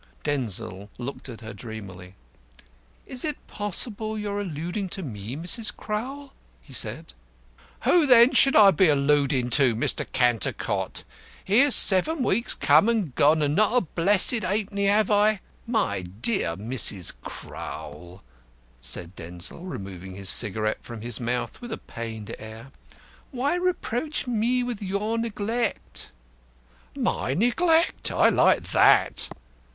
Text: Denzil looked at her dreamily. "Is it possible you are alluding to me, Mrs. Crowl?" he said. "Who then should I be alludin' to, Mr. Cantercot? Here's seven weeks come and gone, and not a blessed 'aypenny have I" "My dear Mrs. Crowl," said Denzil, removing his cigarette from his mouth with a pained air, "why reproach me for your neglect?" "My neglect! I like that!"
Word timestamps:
Denzil 0.23 0.89
looked 0.97 1.29
at 1.29 1.41
her 1.41 1.53
dreamily. 1.53 2.15
"Is 3.05 3.23
it 3.23 3.37
possible 3.45 4.17
you 4.17 4.31
are 4.31 4.41
alluding 4.41 4.89
to 4.89 5.03
me, 5.03 5.35
Mrs. 5.35 5.77
Crowl?" 5.77 6.33
he 6.59 6.73
said. 6.73 7.13
"Who 7.81 8.07
then 8.07 8.31
should 8.33 8.55
I 8.55 8.71
be 8.71 8.87
alludin' 8.87 9.51
to, 9.51 9.75
Mr. 9.75 10.07
Cantercot? 10.11 11.03
Here's 11.45 11.75
seven 11.75 12.23
weeks 12.23 12.55
come 12.55 12.89
and 12.89 13.13
gone, 13.13 13.43
and 13.43 13.53
not 13.53 13.77
a 13.77 13.81
blessed 13.81 14.43
'aypenny 14.43 14.85
have 14.87 15.11
I" 15.11 15.39
"My 15.77 16.01
dear 16.01 16.55
Mrs. 16.57 17.13
Crowl," 17.21 18.23
said 18.79 19.15
Denzil, 19.15 19.65
removing 19.65 20.15
his 20.15 20.31
cigarette 20.31 20.79
from 20.81 21.01
his 21.01 21.19
mouth 21.19 21.61
with 21.61 21.71
a 21.71 21.77
pained 21.77 22.35
air, 22.39 22.71
"why 23.29 23.53
reproach 23.53 24.25
me 24.25 24.63
for 24.75 24.83
your 24.83 25.19
neglect?" 25.19 26.11
"My 26.95 27.35
neglect! 27.35 28.09
I 28.11 28.29
like 28.29 28.63
that!" 28.71 29.29